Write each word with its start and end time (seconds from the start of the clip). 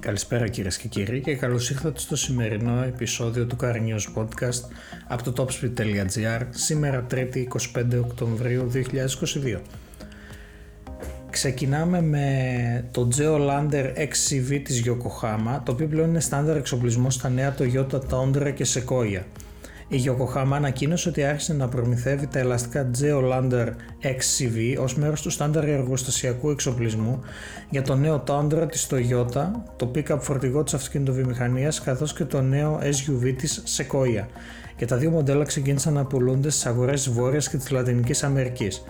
Καλησπέρα 0.00 0.48
κυρίες 0.48 0.78
και 0.78 0.88
κύριοι 0.88 1.20
και 1.20 1.36
καλώς 1.36 1.70
ήρθατε 1.70 1.98
στο 1.98 2.16
σημερινό 2.16 2.82
επεισόδιο 2.82 3.46
του 3.46 3.56
Car 3.60 3.74
News 3.74 4.22
Podcast 4.22 4.60
από 5.06 5.30
το 5.30 5.44
topspeed.gr 5.44 6.42
σήμερα 6.50 7.06
3η 7.10 7.44
25 7.76 7.84
Οκτωβρίου 8.04 8.70
2022. 8.74 9.60
Ξεκινάμε 11.30 12.02
με 12.02 12.84
το 12.90 13.08
Geolander 13.18 13.92
XCV 13.96 14.60
της 14.64 14.82
Yokohama 14.86 15.60
το 15.64 15.72
οποίο 15.72 15.86
πλέον 15.86 16.08
είναι 16.08 16.20
στάνταρ 16.20 16.56
εξοπλισμός 16.56 17.14
στα 17.14 17.28
νέα 17.28 17.54
Toyota 17.58 18.00
Tundra 18.10 18.52
και 18.54 18.66
Sequoia. 18.74 19.22
Η 19.90 20.02
Yokohama 20.06 20.52
ανακοίνωσε 20.52 21.08
ότι 21.08 21.24
άρχισε 21.24 21.52
να 21.52 21.68
προμηθεύει 21.68 22.26
τα 22.26 22.38
ελαστικά 22.38 22.90
Geolander 23.00 23.66
XCV 24.02 24.76
ως 24.80 24.94
μέρος 24.94 25.22
του 25.22 25.30
στάνταρ 25.30 25.68
εργοστασιακού 25.68 26.50
εξοπλισμού 26.50 27.20
για 27.70 27.82
το 27.82 27.94
νέο 27.94 28.24
Tundra 28.26 28.66
της 28.70 28.86
Toyota, 28.90 29.50
το 29.76 29.90
pick-up 29.94 30.18
φορτηγό 30.20 30.62
της 30.62 30.74
αυτοκινητοβιομηχανίας 30.74 31.80
καθώς 31.80 32.12
και 32.12 32.24
το 32.24 32.40
νέο 32.40 32.80
SUV 32.82 33.34
της 33.36 33.62
Sequoia. 33.76 34.26
Και 34.76 34.86
τα 34.86 34.96
δύο 34.96 35.10
μοντέλα 35.10 35.44
ξεκίνησαν 35.44 35.92
να 35.92 36.04
πουλούνται 36.04 36.50
στις 36.50 36.66
αγορές 36.66 37.02
της 37.02 37.12
Βόρειας 37.12 37.48
και 37.48 37.56
της 37.56 37.70
Λατινικής 37.70 38.22
Αμερικής. 38.22 38.82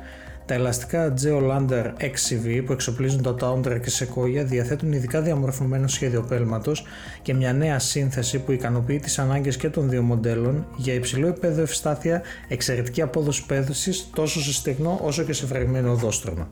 Τα 0.49 0.55
ελαστικά 0.55 1.15
Geolander 1.23 1.85
XCV 2.01 2.63
που 2.67 2.73
εξοπλίζουν 2.73 3.23
το 3.23 3.37
Tundra 3.41 3.81
και 3.81 3.91
Sequoia 3.99 4.45
διαθέτουν 4.45 4.93
ειδικά 4.93 5.21
διαμορφωμένο 5.21 5.89
σχέδιο 5.89 6.23
πέλματος 6.23 6.85
και 7.23 7.35
μια 7.35 7.53
νέα 7.53 7.79
σύνθεση 7.79 8.39
που 8.39 8.53
ικανοποιεί 8.53 8.99
τις 8.99 9.19
ανάγκες 9.19 9.57
και 9.57 9.69
των 9.69 9.89
δύο 9.89 10.03
μοντέλων 10.03 10.67
για 10.77 10.95
υψηλό 10.95 11.27
επίπεδο 11.27 11.63
ευστάθεια, 11.63 12.23
εξαιρετική 12.49 13.03
απόδοση 13.03 13.47
πέδωση 13.47 13.93
τόσο 14.15 14.41
σε 14.41 14.53
στεγνό 14.53 15.01
όσο 15.03 15.23
και 15.23 15.33
σε 15.33 15.47
φραγμένο 15.47 15.93
οδόστρωμα. 15.93 16.49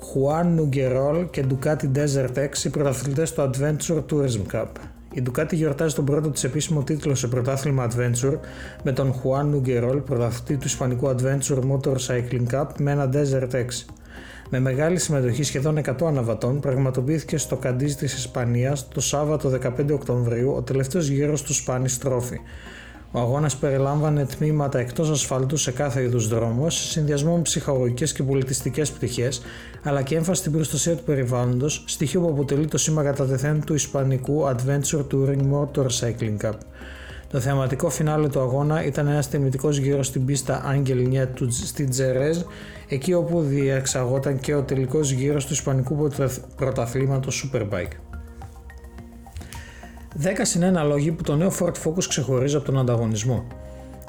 Juan 0.00 0.58
Nugerol 0.58 1.26
και 1.30 1.44
Ducati 1.50 1.92
Desert 1.94 2.36
X 2.36 2.64
οι 2.64 2.68
πρωταθλητές 2.68 3.32
του 3.32 3.50
Adventure 3.50 4.04
Tourism 4.10 4.52
Cup. 4.52 4.66
Η 5.14 5.22
Ducati 5.26 5.52
γιορτάζει 5.52 5.94
τον 5.94 6.04
πρώτο 6.04 6.30
της 6.30 6.44
επίσημο 6.44 6.82
τίτλο 6.82 7.14
σε 7.14 7.28
πρωτάθλημα 7.28 7.88
Adventure 7.88 8.38
με 8.82 8.92
τον 8.92 9.14
Juan 9.14 9.44
Νουγκερόλ, 9.44 9.98
πρωταθλητή 9.98 10.56
του 10.56 10.66
Ισπανικού 10.66 11.14
Adventure 11.14 11.60
Motorcycling 11.72 12.46
Cup 12.52 12.66
με 12.78 12.90
ένα 12.90 13.10
Desert 13.12 13.50
X. 13.52 13.84
Με 14.50 14.60
μεγάλη 14.60 14.98
συμμετοχή 14.98 15.42
σχεδόν 15.42 15.78
100 15.84 16.06
αναβατών, 16.06 16.60
πραγματοποιήθηκε 16.60 17.36
στο 17.36 17.56
Καντίζ 17.56 17.94
της 17.94 18.14
Ισπανίας 18.14 18.88
το 18.88 19.00
Σάββατο 19.00 19.50
15 19.50 19.92
Οκτωβρίου 19.92 20.52
ο 20.56 20.62
τελευταίος 20.62 21.08
γύρος 21.08 21.42
του 21.42 21.54
Spanish 21.54 22.08
Trophy. 22.08 22.38
Ο 23.12 23.18
αγώνας 23.18 23.56
περιλάμβανε 23.56 24.24
τμήματα 24.24 24.78
εκτός 24.78 25.10
ασφάλτου 25.10 25.56
σε 25.56 25.70
κάθε 25.70 26.02
είδους 26.02 26.28
δρόμο, 26.28 26.70
σε 26.70 26.82
συνδυασμό 26.82 27.36
με 27.36 27.42
ψυχαγωγικές 27.42 28.12
και 28.12 28.22
πολιτιστικές 28.22 28.90
πτυχές, 28.90 29.42
αλλά 29.82 30.02
και 30.02 30.16
έμφαση 30.16 30.40
στην 30.40 30.52
προστασία 30.52 30.96
του 30.96 31.02
περιβάλλοντος, 31.02 31.84
στοιχείο 31.86 32.20
που 32.20 32.28
αποτελεί 32.28 32.66
το 32.66 32.78
σήμα 32.78 33.02
κατά 33.02 33.26
του 33.64 33.74
Ισπανικού 33.74 34.44
Adventure 34.48 35.04
Touring 35.12 35.42
Motorcycling 35.52 36.36
Cup. 36.44 36.52
Το 37.30 37.40
θεματικό 37.40 37.90
φινάλε 37.90 38.28
του 38.28 38.40
αγώνα 38.40 38.84
ήταν 38.84 39.06
ένας 39.06 39.28
τιμητικό 39.28 39.70
γύρος 39.70 40.06
στην 40.06 40.24
πίστα 40.24 40.62
Άγγελ 40.64 41.26
του 41.34 41.50
στη 41.50 41.84
Τζερέζ, 41.84 42.38
εκεί 42.88 43.12
όπου 43.12 43.40
διεξαγόταν 43.40 44.38
και 44.38 44.54
ο 44.54 44.62
τελικός 44.62 45.10
γύρος 45.10 45.46
του 45.46 45.52
Ισπανικού 45.52 46.10
πρωταθλήματος 46.56 47.50
Superbike. 47.52 48.09
10 50.22 50.26
συν 50.42 50.76
1 50.78 50.86
λόγοι 50.86 51.12
που 51.12 51.22
το 51.22 51.36
νέο 51.36 51.52
Ford 51.60 51.72
Focus 51.84 52.04
ξεχωρίζει 52.08 52.56
από 52.56 52.64
τον 52.64 52.78
ανταγωνισμό. 52.78 53.46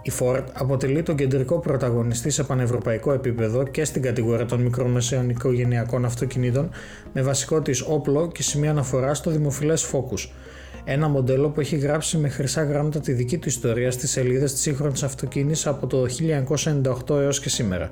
Η 0.02 0.12
Ford 0.20 0.44
αποτελεί 0.54 1.04
τον 1.04 1.16
κεντρικό 1.16 1.60
πρωταγωνιστή 1.60 2.30
σε 2.30 2.44
πανευρωπαϊκό 2.44 3.12
επίπεδο 3.12 3.64
και 3.64 3.86
στην 3.86 4.02
κατηγορία 4.02 4.46
των 4.46 4.62
μικρομεσαίων 4.62 5.30
οικογενειακών 5.30 6.06
αυτοκινήτων 6.06 6.70
με 7.14 7.22
βασικό 7.22 7.62
της 7.62 7.82
όπλο 7.82 8.28
και 8.28 8.44
σημεία 8.44 8.70
αναφορά 8.70 9.14
στο 9.14 9.32
δημοφιλές 9.32 9.92
Focus. 9.92 10.30
Ένα 10.84 11.08
μοντέλο 11.08 11.50
που 11.50 11.60
έχει 11.60 11.78
γράψει 11.78 12.18
με 12.18 12.30
χρυσά 12.30 12.64
γράμματα 12.64 13.00
τη 13.00 13.12
δική 13.12 13.38
του 13.38 13.48
ιστορία 13.48 13.92
στις 13.92 14.12
σελίδες 14.12 14.52
της 14.52 14.62
σύγχρονης 14.62 15.04
αυτοκίνησης 15.04 15.68
από 15.68 15.88
το 15.88 16.06
1998 17.10 17.20
έως 17.20 17.40
και 17.40 17.50
σήμερα. 17.50 17.90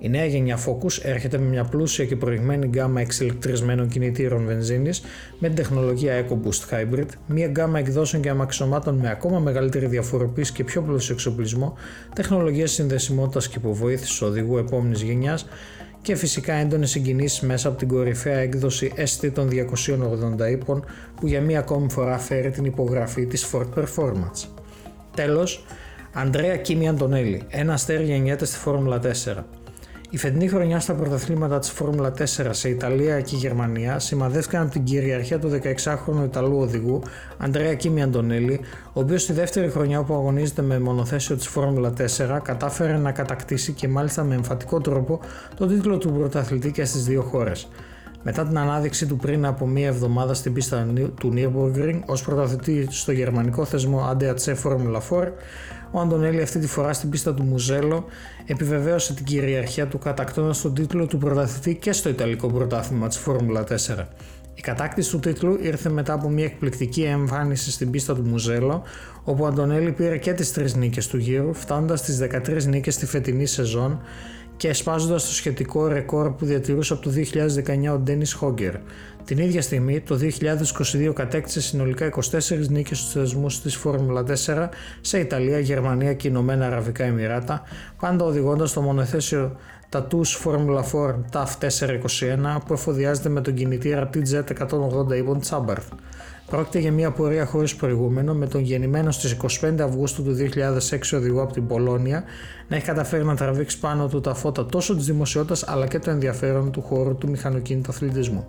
Η 0.00 0.08
νέα 0.08 0.24
γενιά 0.24 0.58
Focus 0.58 1.02
έρχεται 1.02 1.38
με 1.38 1.44
μια 1.44 1.64
πλούσια 1.64 2.04
και 2.04 2.16
προηγμένη 2.16 2.66
γκάμα 2.66 3.00
εξελεκτρισμένων 3.00 3.88
κινητήρων 3.88 4.46
βενζίνης 4.46 5.02
με 5.38 5.46
την 5.46 5.56
τεχνολογία 5.56 6.26
EcoBoost 6.26 6.74
Hybrid, 6.74 7.06
μια 7.26 7.46
γκάμα 7.46 7.78
εκδόσεων 7.78 8.22
και 8.22 8.28
αμαξωμάτων 8.28 8.94
με 8.94 9.10
ακόμα 9.10 9.38
μεγαλύτερη 9.38 9.86
διαφοροποίηση 9.86 10.52
και 10.52 10.64
πιο 10.64 10.82
πλούσιο 10.82 11.14
εξοπλισμό, 11.14 11.74
τεχνολογία 12.14 12.66
συνδεσιμότητας 12.66 13.48
και 13.48 13.58
υποβοήθησης 13.58 14.22
οδηγού 14.22 14.58
επόμενης 14.58 15.02
γενιάς 15.02 15.46
και 16.02 16.14
φυσικά 16.16 16.52
έντονες 16.54 16.90
συγκινήσεις 16.90 17.40
μέσα 17.40 17.68
από 17.68 17.78
την 17.78 17.88
κορυφαία 17.88 18.38
έκδοση 18.38 18.92
ST 18.96 19.30
των 19.34 19.48
280 19.48 20.50
ύπων 20.50 20.84
που 21.20 21.26
για 21.26 21.40
μία 21.40 21.58
ακόμη 21.58 21.90
φορά 21.90 22.18
φέρει 22.18 22.50
την 22.50 22.64
υπογραφή 22.64 23.26
της 23.26 23.50
Ford 23.52 23.68
Performance. 23.78 24.48
Τέλος, 25.14 25.64
Αντρέα 26.12 26.56
Κίμι 26.56 26.88
Αντωνέλη, 26.88 27.42
ένα 27.48 27.72
αστέρι 27.72 28.04
γεννιέται 28.04 28.44
στη 28.44 28.58
Φόρμουλα 28.58 28.98
4. 28.98 29.44
Η 30.10 30.16
φετινή 30.16 30.48
χρονιά 30.48 30.80
στα 30.80 30.94
πρωταθλήματα 30.94 31.58
της 31.58 31.70
Φόρμουλα 31.70 32.12
4 32.18 32.24
σε 32.50 32.68
Ιταλία 32.68 33.20
και 33.20 33.36
Γερμανία 33.36 33.98
σημαδεύτηκαν 33.98 34.62
από 34.62 34.70
την 34.70 34.84
κυριαρχία 34.84 35.38
του 35.38 35.60
16χρονου 35.62 36.24
Ιταλού 36.24 36.58
οδηγού 36.58 37.02
Αντρέα 37.38 37.74
Κίμι 37.74 38.02
Αντωνέλη, 38.02 38.60
ο 38.92 39.00
οποίος 39.00 39.22
στη 39.22 39.32
δεύτερη 39.32 39.70
χρονιά 39.70 40.02
που 40.02 40.14
αγωνίζεται 40.14 40.62
με 40.62 40.78
μονοθέσιο 40.78 41.36
της 41.36 41.46
Φόρμουλα 41.46 41.92
4 42.16 42.38
κατάφερε 42.42 42.96
να 42.96 43.12
κατακτήσει 43.12 43.72
και 43.72 43.88
μάλιστα 43.88 44.24
με 44.24 44.34
εμφατικό 44.34 44.80
τρόπο 44.80 45.20
τον 45.56 45.68
τίτλο 45.68 45.98
του 45.98 46.12
πρωταθλητή 46.12 46.70
και 46.70 46.84
στις 46.84 47.04
δύο 47.04 47.22
χώρες. 47.22 47.68
Μετά 48.22 48.46
την 48.46 48.58
ανάδειξή 48.58 49.06
του 49.06 49.16
πριν 49.16 49.46
από 49.46 49.66
μία 49.66 49.86
εβδομάδα 49.86 50.34
στην 50.34 50.52
πίστα 50.52 50.86
του 51.20 51.32
Nürburgring 51.36 52.00
ως 52.06 52.22
πρωταθλητή 52.22 52.86
στο 52.90 53.12
γερμανικό 53.12 53.64
θεσμό 53.64 54.10
ADAC 54.10 54.54
Formula 54.62 55.00
4, 55.10 55.28
ο 55.90 56.00
Αντωνέλη 56.00 56.42
αυτή 56.42 56.58
τη 56.58 56.66
φορά 56.66 56.92
στην 56.92 57.10
πίστα 57.10 57.34
του 57.34 57.42
Μουζέλο 57.42 58.04
επιβεβαίωσε 58.46 59.14
την 59.14 59.24
κυριαρχία 59.24 59.86
του 59.86 59.98
κατακτώντας 59.98 60.60
τον 60.60 60.74
τίτλο 60.74 61.06
του 61.06 61.18
πρωταθλητή 61.18 61.74
και 61.74 61.92
στο 61.92 62.08
Ιταλικό 62.08 62.48
πρωτάθλημα 62.48 63.08
της 63.08 63.16
Φόρμουλα 63.16 63.64
4. 63.64 63.66
Η 64.54 64.60
κατάκτηση 64.60 65.10
του 65.10 65.18
τίτλου 65.18 65.58
ήρθε 65.60 65.88
μετά 65.88 66.12
από 66.12 66.28
μια 66.28 66.44
εκπληκτική 66.44 67.02
εμφάνιση 67.02 67.70
στην 67.70 67.90
πίστα 67.90 68.14
του 68.14 68.22
Μουζέλο, 68.22 68.82
όπου 69.24 69.44
ο 69.44 69.46
Αντωνέλη 69.46 69.92
πήρε 69.92 70.16
και 70.16 70.32
τις 70.32 70.52
τρεις 70.52 70.74
νίκες 70.74 71.06
του 71.06 71.16
γύρου, 71.16 71.54
φτάνοντας 71.54 71.98
στις 71.98 72.18
13 72.18 72.64
νίκες 72.66 72.94
στη 72.94 73.06
φετινή 73.06 73.46
σεζόν 73.46 74.00
και 74.58 74.72
σπάζοντας 74.72 75.26
το 75.26 75.32
σχετικό 75.32 75.86
ρεκόρ 75.86 76.30
που 76.30 76.44
διατηρούσε 76.44 76.92
από 76.92 77.02
το 77.02 77.10
2019 77.90 77.92
ο 77.94 77.98
Ντένις 77.98 78.32
Χόγκερ. 78.32 78.74
Την 79.24 79.38
ίδια 79.38 79.62
στιγμή, 79.62 80.00
το 80.00 80.18
2022 81.08 81.12
κατέκτησε 81.14 81.60
συνολικά 81.60 82.06
24 82.06 82.68
νίκες 82.68 82.98
στους 82.98 83.12
θεσμούς 83.12 83.60
της 83.60 83.76
Φόρμουλα 83.76 84.24
4 84.46 84.68
σε 85.00 85.18
Ιταλία, 85.18 85.58
Γερμανία 85.58 86.14
και 86.14 86.28
Ηνωμένα 86.28 86.66
Αραβικά 86.66 87.04
Εμμυράτα, 87.04 87.62
πάντα 88.00 88.24
οδηγώντας 88.24 88.72
το 88.72 88.80
μονοθέσιο 88.80 89.56
TATUS 89.90 90.30
Formula 90.44 90.82
4 90.82 91.14
TAF 91.32 91.48
421 91.60 92.58
που 92.66 92.72
εφοδιάζεται 92.72 93.28
με 93.28 93.40
τον 93.40 93.54
κινητήρα 93.54 94.10
TZ180 94.14 95.16
ύπων 95.16 95.40
Τσάμπαρθ. 95.40 95.88
Πρόκειται 96.46 96.78
για 96.78 96.92
μια 96.92 97.10
πορεία 97.10 97.44
χωρίς 97.44 97.76
προηγούμενο 97.76 98.34
με 98.34 98.46
τον 98.46 98.60
γεννημένο 98.60 99.10
στις 99.10 99.36
25 99.60 99.80
Αυγούστου 99.80 100.22
του 100.22 100.36
2006 100.90 100.98
οδηγό 101.14 101.42
από 101.42 101.52
την 101.52 101.66
Πολώνια 101.66 102.24
να 102.68 102.76
έχει 102.76 102.84
καταφέρει 102.84 103.24
να 103.24 103.36
τραβήξει 103.36 103.78
πάνω 103.78 104.08
του 104.08 104.20
τα 104.20 104.34
φώτα 104.34 104.66
τόσο 104.66 104.96
της 104.96 105.06
δημοσιότητας 105.06 105.68
αλλά 105.68 105.86
και 105.86 105.98
το 105.98 106.10
ενδιαφέρον 106.10 106.70
του 106.70 106.82
χώρου 106.82 107.16
του 107.16 107.30
μηχανοκίνητου 107.30 107.90
αθλητισμού. 107.90 108.46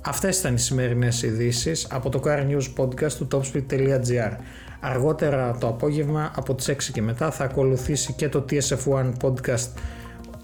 Αυτές 0.00 0.38
ήταν 0.38 0.54
οι 0.54 0.58
σημερινές 0.58 1.22
ειδήσεις 1.22 1.86
από 1.90 2.08
το 2.08 2.22
Car 2.24 2.38
News 2.38 2.82
Podcast 2.82 3.12
του 3.12 3.28
topspeed.gr. 3.32 4.36
Αργότερα 4.80 5.56
το 5.60 5.66
απόγευμα 5.66 6.32
από 6.36 6.54
τις 6.54 6.70
6 6.70 6.76
και 6.92 7.02
μετά 7.02 7.30
θα 7.30 7.44
ακολουθήσει 7.44 8.12
και 8.12 8.28
το 8.28 8.44
TSF1 8.50 9.12
Podcast 9.22 9.68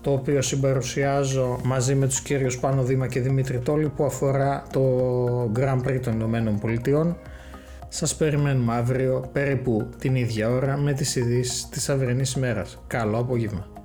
το 0.01 0.13
οποίο 0.13 0.43
συμπαρουσιάζω 0.43 1.61
μαζί 1.65 1.95
με 1.95 2.07
τους 2.07 2.21
κύριους 2.21 2.59
Πάνο 2.59 2.83
Δήμα 2.83 3.07
και 3.07 3.21
Δημήτρη 3.21 3.59
Τόλη 3.59 3.89
που 3.89 4.05
αφορά 4.05 4.65
το 4.73 5.53
Grand 5.57 5.89
Prix 5.89 6.01
των 6.03 6.13
Ηνωμένων 6.13 6.59
Πολιτειών. 6.59 7.17
Σας 7.89 8.17
περιμένουμε 8.17 8.75
αύριο 8.75 9.29
περίπου 9.33 9.89
την 9.99 10.15
ίδια 10.15 10.51
ώρα 10.51 10.77
με 10.77 10.93
τις 10.93 11.17
ειδήσεις 11.17 11.69
της 11.69 11.89
αυριανής 11.89 12.33
ημέρας. 12.33 12.83
Καλό 12.87 13.19
απόγευμα. 13.19 13.80